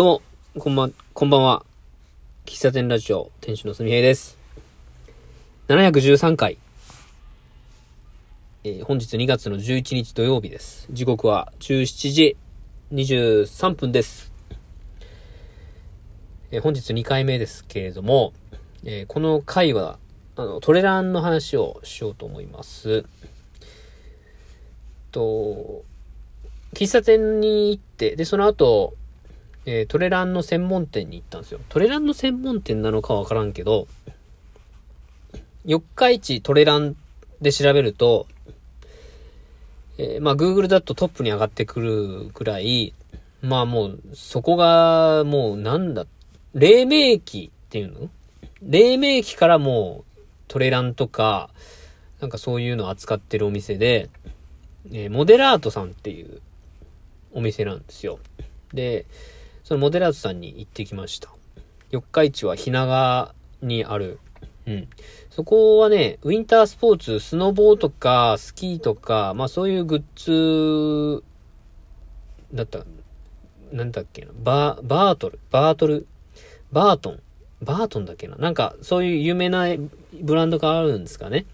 [0.00, 0.22] どうも、
[0.62, 1.62] こんばん、こんばんは。
[2.46, 4.38] 喫茶店ラジオ、店主のすみへいです。
[5.68, 6.56] 713回。
[8.64, 10.88] えー本日2月の11日土曜日です。
[10.90, 12.36] 時刻は17時
[12.92, 14.32] 23分です。
[16.50, 18.32] えー本日2回目ですけれども、
[18.84, 19.98] えーこの回は、
[20.34, 23.04] あの、トレランの話をしようと思います。
[25.12, 25.84] と、
[26.72, 28.94] 喫茶店に行って、で、その後、
[29.66, 31.60] えートレランの専門店に行ったんですよ。
[31.68, 33.88] トレランの専門店なのかわからんけど、
[35.64, 36.96] 四日市トレラン
[37.40, 38.26] で調べると、
[39.98, 42.94] えーまあ Google だとトップに上がってくるぐらい、
[43.42, 46.06] まあもう、そこがもうなんだ、
[46.54, 48.08] 黎明期っていうの？
[48.62, 51.50] 黎明期からもうトレランとか、
[52.20, 54.08] なんかそういうのを扱ってるお店で、
[54.90, 56.40] えーモデラートさんっていう
[57.32, 58.18] お店なんですよ。
[58.72, 59.04] で、
[59.70, 61.28] そのモデラートさんに行ってきました。
[61.92, 64.18] 四日市はひながにある。
[64.66, 64.88] うん。
[65.30, 71.22] そこはね、ウィンタースポーツ、スノボーとか、スキーとか、まあそういうグッズ、
[72.52, 72.84] だった、
[73.70, 76.08] なんだっけな、バー、バートル、バートル、
[76.72, 77.20] バートン、
[77.62, 78.34] バートンだっけな。
[78.38, 79.68] なんか、そういう有名な
[80.20, 81.46] ブランドがあるんですかね。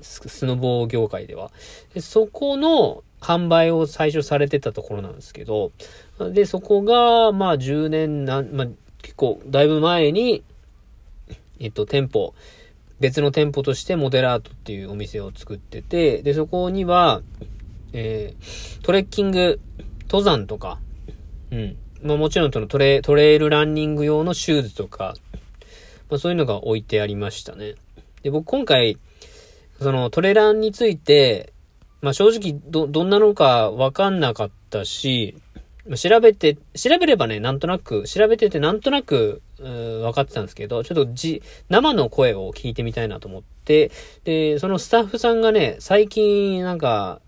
[0.00, 1.50] ススノボー業界では。
[1.92, 5.70] でそこの販売を最初されてたところなんですけど、
[6.18, 8.68] で、そこが、まあ10年なん、まあ
[9.00, 10.42] 結構、だいぶ前に、
[11.60, 12.34] えっと、店舗、
[12.98, 17.22] 別の店舗としてモデラートっていうお店を作ってて、で、そこには、
[17.92, 19.60] えー、トレッキング、
[20.06, 20.80] 登山とか、
[21.52, 21.76] うん。
[22.02, 25.14] まあもちろんそのトレ、トレイルランニング用のシューズとか、
[26.10, 27.76] まあそういうのが置いてありましたね。
[28.24, 28.98] で、僕今回、
[29.80, 31.51] そのトレランについて、
[32.02, 35.36] まあ正直ど、どんなのかわかんなかったし、
[35.96, 43.92] 調べて、調べればね、なんとなく、調べててなんとなく、うー分かってたんですけど、ちょっとじ、生の声を聞いてみたいなと思って、
[44.24, 47.20] で、そのスタッフさんがね、最近なんか、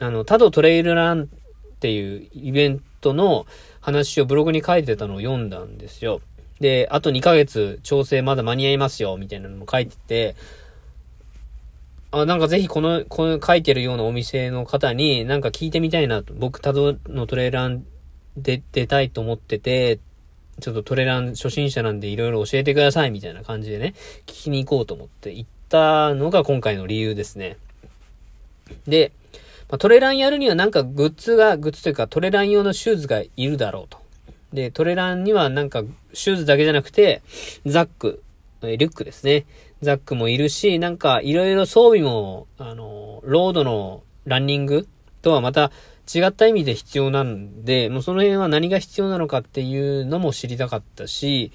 [0.00, 1.26] あの、タドトレイルランっ
[1.78, 3.46] ていうイベントの
[3.80, 6.20] 話をブログに書いてたのを読んだんですよ。
[6.60, 10.36] で、あと2ヶ月調整まだ間に合いますよ、みたいなのも書いてて、
[12.12, 16.34] あ、なんかぜひこの、この書いてるようなお店の方になんか聞いてみたいなと。
[16.34, 17.84] 僕、タドのトレーラン
[18.36, 19.98] で出たいと思ってて、
[20.60, 23.94] ちょっとトレラン初心者なんでいろいろ教えてくださいみたいな感じでね、
[24.26, 27.56] 聞きに行こうと思って行ったのが今回の理由ですね。
[28.86, 29.12] で、
[29.70, 33.98] まあ、トレランやるにはなんかグッズが、グッズというかトレラン用のシューズがいるだろうと。
[34.52, 37.22] で、トレランにはなんかシューズだけじゃなくて、
[37.66, 38.22] ザック、
[38.62, 39.46] リュックですね。
[39.82, 44.86] ザックもいるし、なんかいろいろ装備も、あの、ロードのランニング
[45.22, 45.70] とはまた
[46.12, 51.52] 違った意味で必要なんで、もうその辺は何が必要なのかっていうのも知りたかったし、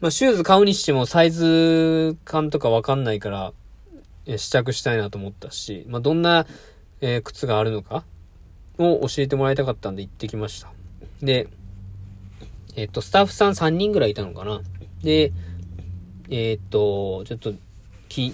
[0.00, 3.52] まあシューズ買うにしてもサイズ感とかわかんないから、
[4.36, 6.46] 試着したいなと思ったし、まあどんな、
[7.00, 8.04] えー靴があるのか
[8.78, 10.72] を教えてもらいたかったんで行ってきました。
[11.22, 11.48] で、
[12.74, 14.60] えっと、スタッフさん3人ぐらいいたのかな。
[15.02, 15.32] で、
[16.28, 17.54] えーっと、ちょっと、
[18.08, 18.32] き、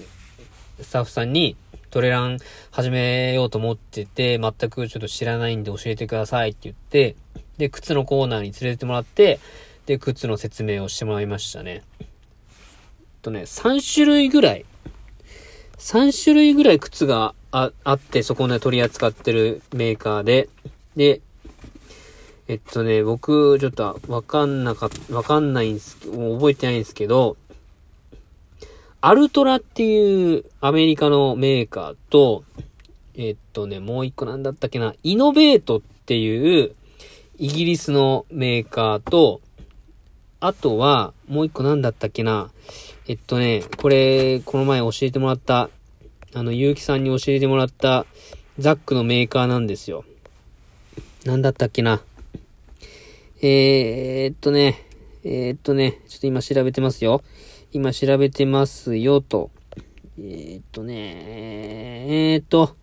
[0.81, 1.57] スタッフさんに
[1.91, 2.39] トレラン
[2.71, 7.17] 始めようと思ってて、全くちょっと知らないんで教えてくださいって言って、
[7.59, 9.41] で、靴のコーナーに連れてってもらって、
[9.85, 11.83] で、靴の説明をしてもらいましたね。
[13.21, 14.65] とね、3種類ぐらい、
[15.79, 20.49] 3種類ぐらい靴がああって、そこね、取り扱ってるメーカーで、
[20.97, 21.21] で、
[22.49, 27.37] えっとね、僕、ちょっとわかんなか、わかんないんす、覚えてないんですけど、
[29.05, 32.45] アルトラっていうアメリカのメーカーと、
[33.17, 36.77] えっとね、もう一個なんだったっけな、イノベートっていう
[37.37, 39.41] イギリスのメーカーと、
[40.39, 42.53] あとは、もう一個なんだったっけな、
[43.09, 45.69] えっとね、これ、この前教えてもらった、
[46.33, 48.07] あの、ゆうきさんに教えてもらった
[48.61, 50.05] ザックのメーカーなんですよ。
[51.25, 52.03] なんだったっけな。
[53.43, 54.87] えー、っとね、
[55.25, 57.23] えー、っとね、ちょっと今調べてますよ。
[57.73, 59.51] 今調べてますよと。
[60.19, 60.95] えー、っとね、
[62.35, 62.77] えー、っと、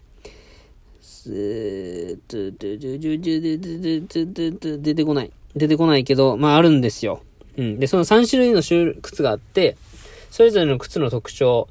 [4.81, 5.31] 出てこない。
[5.55, 7.21] 出てこないけど、まああるんですよ。
[7.57, 7.79] うん。
[7.79, 8.63] で、その3種類の
[9.01, 9.77] 靴があって、
[10.31, 11.67] それぞれの靴の特徴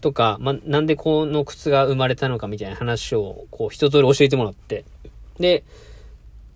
[0.00, 4.84] とか、まあ、なんでこの靴が生まれたのかみたいな話を、こう、一通り教えてもらって。
[5.38, 5.62] で、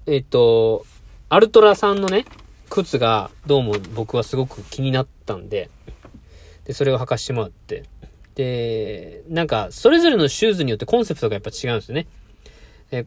[0.06, 0.86] えっ、と、
[1.28, 2.24] アルトラさんのね、
[2.70, 5.70] 靴が、どうも僕はすごく気になったんで、
[6.66, 7.84] で、それを履かしてもらって。
[8.34, 12.06] で、なんか、それぞれのシューズによってコンセプトがやっぱ違うんですよね。
[12.90, 13.06] え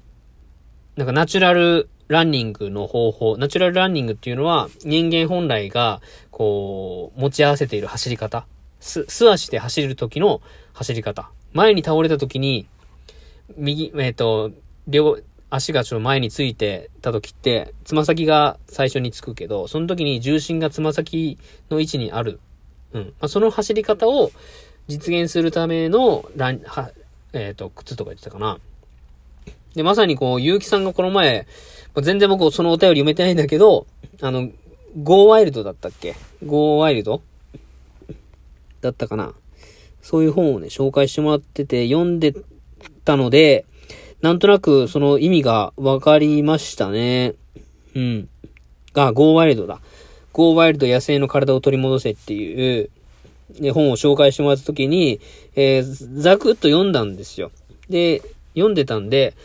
[0.95, 6.01] なんかナチュラルランニングの方法、ナチュラルランニングっていうのは人間本来が、
[6.31, 8.47] こう、持ち合わせている走り方。
[8.79, 10.41] す、素足で走る時の
[10.73, 11.29] 走り方。
[11.53, 12.67] 前に倒れた時に、
[13.55, 14.51] 右、えっ、ー、と、
[14.87, 15.19] 両、
[15.51, 21.37] 足がちょっと前についてた時って、つま先が最初につくけど、その時に重心がつま先
[21.69, 22.39] の位置にある。
[22.93, 23.01] うん。
[23.03, 24.31] まあ、その走り方を
[24.87, 26.91] 実現するためのラン、は、
[27.33, 28.59] えっ、ー、と、靴とか言ってたかな。
[29.75, 31.47] で、まさにこう、結城さんがこの前、
[32.01, 33.85] 全然僕そのお便り読めてないんだけど、
[34.21, 34.49] あの、
[35.03, 36.15] ゴーワイルドだったっけ？
[36.45, 37.21] ゴーワイルド？
[38.81, 39.33] だったかな
[40.01, 42.33] そういう本をね、紹介してもらってて、読んで
[43.05, 43.65] たので、
[44.21, 47.35] なんとなくその意味がわかりましたね。
[47.95, 48.29] うん。
[48.93, 49.81] が、ゴーワイルドだ。
[50.39, 52.89] ゴーワイルド野生の体を取り戻せっていう、
[53.59, 55.19] ね、本を紹介してもらった時に、
[55.53, 57.51] えー、ざくっと読んだんですよ。
[57.89, 58.21] で、
[58.53, 59.35] 読んでたんで、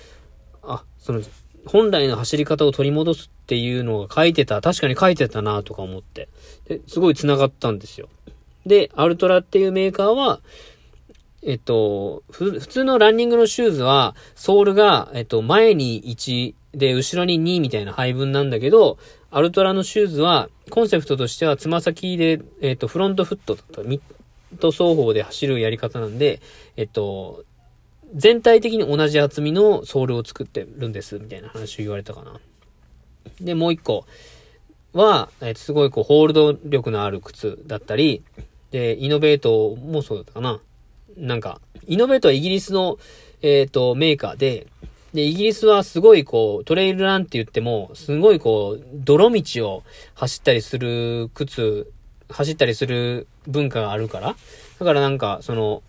[0.62, 1.20] あ、その、
[1.66, 6.28] 本来の走り方を取り戻すっていうのが書いてた、確かに書いてたなとか思って。
[6.68, 8.08] で、すごい繋がったんですよ。
[8.64, 10.38] で、アルトラっていうメーカーは、
[11.42, 18.98] えっと、普通のランニングのシューズは、ソールが、えっと、前に1で、後ろに2みたいな配分なんだけど、
[19.36, 24.02] アルトラのシューズは、コンセプトとしては、つま先で、えっと、フロントフットと、ミッ
[24.60, 26.40] ド双方で走るやり方なんで、
[26.76, 27.44] えっと、
[28.14, 32.38] 全体的に同じ厚みのソールを作ってるんです、みたいな話を言われたかな。
[33.40, 34.06] で、もう一個
[34.92, 38.22] は、えー、すごいこう、ホールド力のある靴だったり、
[38.70, 40.60] で、イノベートもそうだったかな。
[41.16, 42.98] なんか、イノベートはイギリスの、
[43.42, 44.68] えっ、ー、と、メーカーで、
[45.14, 49.82] で、イギリスはすごいこう、トレイルランって言っても、すごいこう、泥道を
[50.14, 51.90] 走ったりする靴、
[52.28, 54.34] 走ったりする文化があるから、
[54.80, 55.82] だからなんか、その、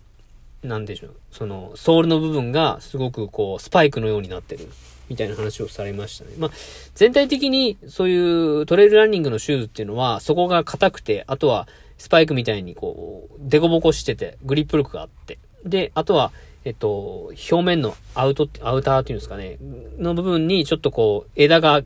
[0.62, 4.68] なんでしょう、その、ソールの部分がすごくこう、スパイクのようになってる。
[5.08, 6.32] みたいな話をされましたね。
[6.38, 6.50] まあ、
[6.94, 11.68] 全体的にそういうトレイルランニングのシューズっていうのは、そこが硬くて、あとは
[11.98, 15.38] スパイクみたいにこう、デコボコしてて、グリップ力があって。
[15.64, 16.32] で、あとは、
[16.66, 19.56] えっと、表面のアウト、アウターっていうんですかね、
[19.98, 21.84] の部分にちょっとこう、枝が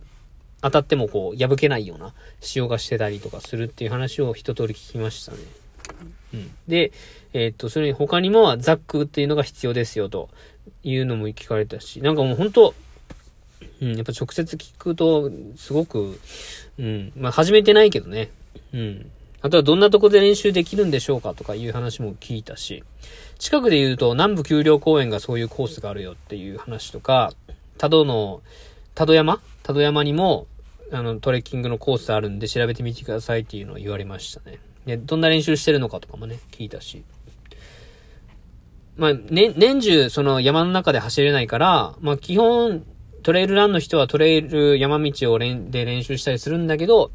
[0.63, 5.39] 当たってもこう、破けないような仕様がしてたりとかするっていう話を一通り聞きましたね。
[6.33, 6.51] うん。
[6.67, 6.93] で、
[7.35, 10.31] え、っと、それに他にもザックっていうのが必要ですよと
[10.83, 12.75] いうのも聞かれたし、なんかもう本当
[13.83, 16.19] うん、やっぱ直接聞くと、すごく、
[16.79, 18.31] うん、まあ始めてないけどね。
[18.73, 19.11] うん。
[19.43, 22.85] あとはどんなとこで練習できるんでしょうかとかいう話も聞いたし、
[23.41, 27.33] 近くで言うと南部丘陵公園がそういうコースがあるよっていう話とか、
[27.79, 28.43] 多度の、
[28.95, 29.41] 多度山？
[29.63, 30.47] 多度山にも、
[30.93, 34.59] あの、トレッキングのコースあるんで調べてみてくださいっていうのを言われましたね。
[34.85, 37.03] で、どんな練習してるのかとかもね、聞いたし。
[38.99, 42.85] まあ、ね、年中、その山の中で走れないから、まあ、基本、
[43.23, 47.11] トレイルランの人はトレイル山道を練で練習したりするんだけど、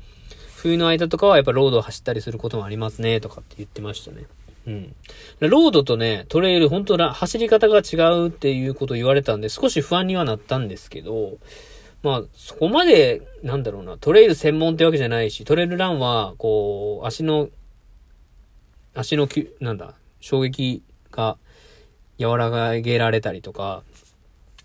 [0.56, 4.26] 冬の間とかはやっぱロードを走ったりすることもありますね、とかって言ってましたね。
[4.68, 4.96] うん。
[5.40, 11.38] ロードとね、トレイル、本当走り方が違うっていうことを言われたんで、少し不安にはなったんですけど、
[12.04, 17.50] まあ、そこまで、なんだろうな、トレイル専門ってわけじゃないし、トレイルランは、こう、足の、
[18.94, 21.38] 足のき、なんだ、衝撃が
[22.20, 23.84] 和らげられたりとか、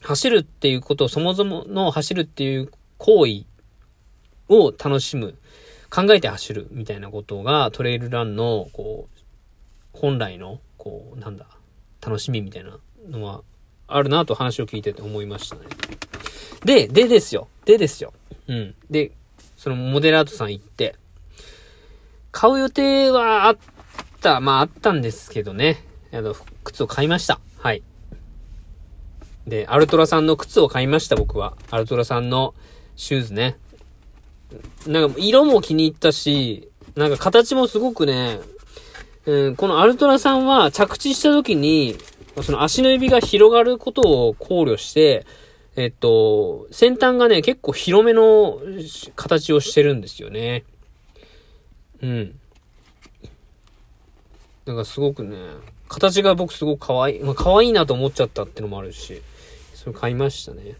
[0.02, 3.44] 走るっていうことを、そもそもの走るっていう行為
[4.48, 5.34] を楽しむ、
[5.90, 8.99] 考えて走るみたいなことがトレイルランの、こう、
[10.00, 11.46] 本来の、こう、なんだ、
[12.00, 12.78] 楽しみみたいな
[13.10, 13.42] のは
[13.86, 15.62] あるなと話を聞いてて思いましたね。
[16.64, 17.48] で、でですよ。
[17.66, 18.14] でですよ。
[18.48, 18.74] うん。
[18.88, 19.12] で、
[19.58, 20.96] そのモデラートさん行って、
[22.32, 23.56] 買う予定はあっ
[24.22, 25.84] た、まああったんですけどね。
[26.12, 27.38] あの、靴を買いました。
[27.58, 27.82] はい。
[29.46, 31.58] で、アルトラさんの靴を買いました、僕は。
[31.70, 32.54] アルトラさんの
[32.96, 33.58] シューズね。
[34.86, 38.40] なんか、色も気に入ったし、なんか形もすごくね、
[39.26, 41.96] うん、このアルトラさんは着地した時に、
[42.42, 45.26] その足の指が広がることを考慮して、
[45.76, 48.60] えっと、先端がね、結構広めの
[49.16, 50.64] 形をしてるんですよね。
[52.02, 52.40] うん。
[54.66, 55.36] なんかすごくね、
[55.88, 59.22] 形が僕すごく可愛い、まあ可愛いなと思っちゃったってのもあるし、
[59.74, 60.74] それ買いましたね。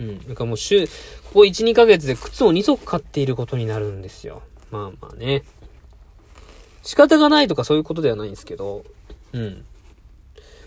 [0.00, 0.18] うん。
[0.26, 0.92] なんかもう週、こ
[1.34, 4.42] こ1、2ヶ月で靴を2足買っていることになるんですよ。
[4.70, 5.44] まあまあね。
[6.82, 8.84] 仕方がないとかそういうことではないんですけど、
[9.32, 9.64] うん。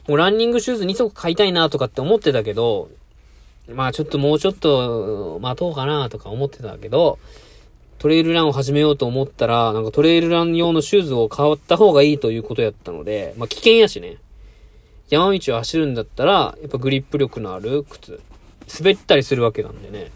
[0.08, 2.90] もうランニングシューズ2足買いたいなとかって思ってたけど、
[3.68, 7.18] まあちょっともうちょっと待とうかなとか思ってたけど、
[7.98, 14.18] トレイルランを始めようと思ったら、なんかトレイルラン用のシューズを買った方がいいということやったので、まあ危険やしね。
[15.10, 18.20] 山道を走るんだったら、やっぱグリップ力のある靴
[18.80, 20.12] 滑ったりするわけなんでね。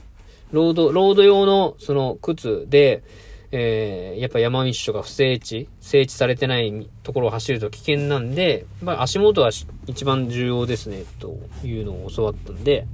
[0.51, 3.03] ロード、ロード用のその靴で、
[3.51, 9.51] えー、やっぱ山道とか不整地、整地されてないところを走ると危険なんで、まあ足元は
[9.87, 12.85] 一番重要ですね、というのを教わったんで、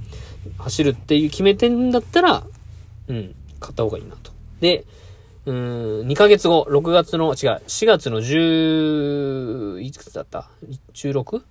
[0.58, 2.44] 走るっていう決めてんだったら、
[3.08, 4.32] うん、買った方がいいなと。
[4.62, 4.86] で、
[5.46, 5.56] うん、
[6.08, 10.50] 2ヶ月後、6月の、違う、4月の10、いくつだった
[10.94, 11.42] ?16?4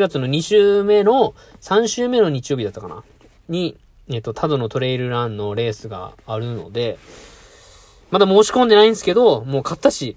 [0.00, 3.02] 月の2週目の、3週目の日曜日だったかな？
[3.48, 3.76] に、
[4.08, 6.98] えっと、タドのトレイルランのレースがあるので、
[8.10, 10.16] まだ申し込んでないんですけど、もう買ったし、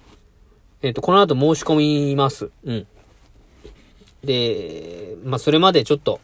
[0.81, 1.75] えっと、この後申し込
[2.09, 2.49] みます。
[2.63, 2.87] うん。
[4.23, 6.21] で、まあ、それまでちょっと、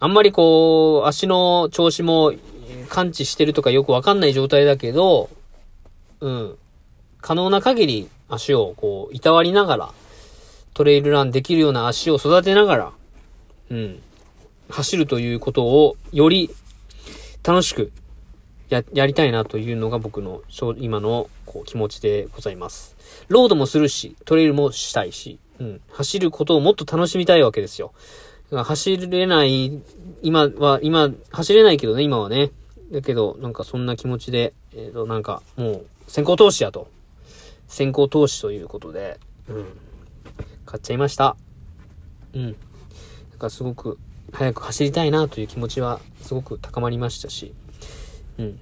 [0.00, 2.32] あんまりこう、足の調子も
[2.88, 5.30] 感知してるとかよくわかんない状態だけど、
[6.20, 6.56] うん。
[7.20, 9.92] 可能な限り足をこう、いたわりながら、
[10.74, 12.92] トレイルランできるような足を育てながら、
[13.70, 14.02] うん。
[14.70, 16.50] 走るということをより
[17.42, 17.92] 楽しく
[18.70, 20.42] や、やりたいなというのが僕の
[20.78, 22.96] 今のこう気持ちでございます。
[23.28, 25.80] ロードもするし、トレイルもしたいし、うん。
[25.90, 27.92] 走ることをもっと楽しみたいわけですよ。
[28.50, 29.80] 走れない、
[30.22, 32.50] 今は、今、走れないけどね、今はね。
[32.90, 36.88] だけど、なんかそんな気持ちで、えっ、ー、と、なんかもう先行投資やと。
[37.68, 39.66] 先行投資ということで、うん。
[40.66, 41.36] 買っちゃいました。
[42.34, 42.42] うん。
[42.44, 42.54] なん
[43.38, 43.98] かすごく
[44.32, 47.52] 早く走りたいなという気持ちはすごく高まりましたし、
[48.40, 48.60] うん。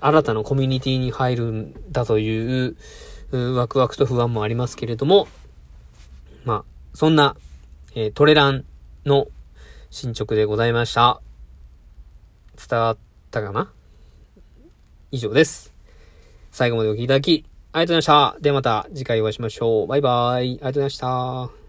[0.00, 2.76] 新たなコミュニティに入るんだという
[3.54, 5.26] ワクワクと不安もありますけれども、
[6.44, 7.36] まあ、そんな、
[7.94, 8.64] えー、トレラン
[9.06, 9.28] の
[9.90, 11.20] 進捗でございました。
[12.68, 12.98] 伝わっ
[13.30, 13.72] たかな？
[15.10, 15.72] 以上です。
[16.50, 18.36] 最後までお聴きいただき、ありがとうございました。
[18.40, 19.86] ではまた次回お会いしましょう。
[19.86, 20.42] バイバイ。
[20.42, 21.63] ありがとうございました。